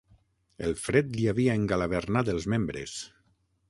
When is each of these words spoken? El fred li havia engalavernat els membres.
El 0.69 0.73
fred 0.85 1.13
li 1.19 1.29
havia 1.33 1.59
engalavernat 1.61 2.35
els 2.37 2.53
membres. 2.57 3.01